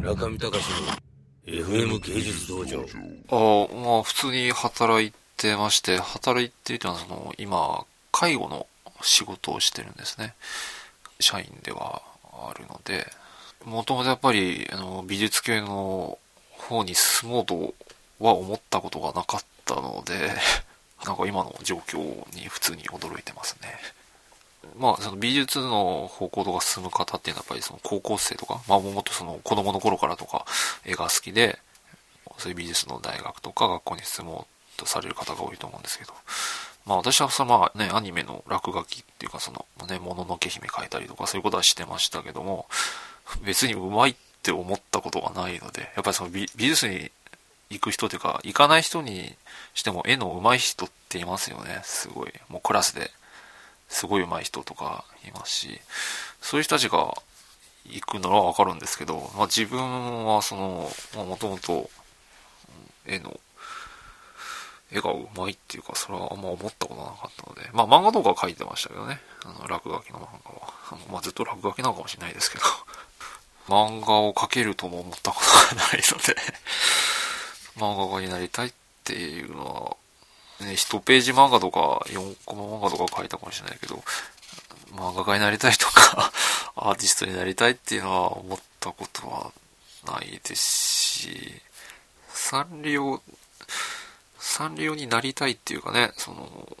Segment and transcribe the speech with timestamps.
[0.00, 0.64] 中見隆
[1.46, 2.80] の FM 芸術道場。
[3.28, 8.66] ああまあ普通に働いてまして働いていうのはその今介護の
[9.02, 10.34] 仕事をしてるんですね。
[11.18, 12.02] 社員では
[12.32, 13.06] あるので。
[13.64, 16.18] もともとやっぱりあの美術系の
[16.52, 17.74] 方に進もうと
[18.18, 20.30] は思ったことがなかったので
[21.04, 21.98] なんか今の状況
[22.34, 23.78] に普通に驚いてますね。
[24.78, 30.44] まあ、その美術の方向とか進む方っていうのはやっぱりその高校生とか、まあもっとその子供の頃からとか
[30.84, 31.58] 絵が好きで、
[32.38, 36.12] そういう美術の大学とか学校に進もうとされる方が多いと思うんですけど、
[36.86, 42.66] まあ私はそのまあね、アニメの落書きっていうかそのね、もののけ姫描いたりとかそういうことはしてましたけども、
[43.44, 47.10] 別にうまいって思ったことがないので、やっぱりその美術に
[47.70, 49.34] 行く人というか、行かない人に
[49.74, 52.32] しても絵の上手い人っていますよね、すごい。
[52.48, 53.10] もうクラスで
[53.90, 55.80] すごい上手い人とかいますし、
[56.40, 57.12] そういう人たちが
[57.84, 61.90] 行くならわかるんですけど、まあ、自分はその、まあ、もともと
[63.04, 63.38] 絵の、
[64.92, 70.72] 絵が上手いっていうか、それはあんま思ったことなかったので、まあ漫画とか描いてましたけどね、あの落書きの漫画は。
[70.92, 72.64] あのまあ、ずっと落書きなのかもしれないですけど、
[73.68, 76.36] 漫画を描けるとも思ったことがないので
[77.76, 78.72] 漫画家になりたいっ
[79.04, 79.96] ていうのは、
[80.64, 84.02] ね、1ページ漫画とか4コマ漫画とか書いたかもしれないけど、
[84.92, 86.32] 漫画家になりたいとか
[86.76, 89.52] アーティストになりたいっていうのは思ったことは
[90.06, 91.62] ないですし、
[92.32, 93.22] サンリオ、
[94.38, 96.76] サンリオになりたいっていうかね、その、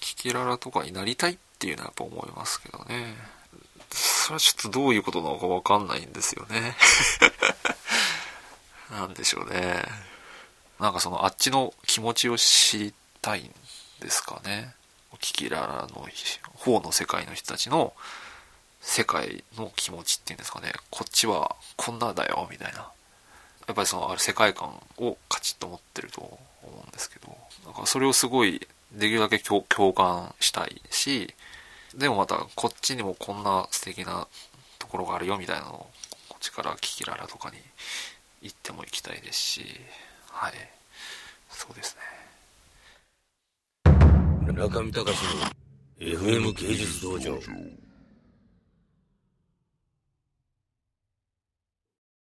[0.00, 3.16] キキララとかになりたいっていうのはやっぱ思いますけどね。
[3.90, 6.76] それはちょっとどういうことなのかわかんないんですよね。
[8.90, 9.84] なんでしょうね。
[10.78, 12.94] なんかそのあっちの気持ちを知り
[13.28, 13.50] たいん
[14.00, 14.74] ですかね。
[15.20, 16.06] キキララの
[16.54, 17.92] 方の世界の人たちの
[18.80, 20.72] 世界の気持ちっていうんですかね。
[20.90, 22.90] こっちはこんなだよ、みたいな。
[23.66, 26.38] やっぱりそのある世界観をカチッと持ってると思
[26.84, 29.62] うんですけど、だかそれをすごいできるだけ共
[29.92, 31.34] 感したいし、
[31.94, 34.26] でもまたこっちにもこんな素敵な
[34.78, 35.90] ところがあるよみたいなのを
[36.28, 37.56] こっちからキキララとかに
[38.40, 39.80] 行っても行きたいですし、
[40.30, 40.52] はい。
[41.50, 42.02] そうですね。
[44.58, 45.44] 中見隆の
[46.00, 47.38] FM 芸術道場。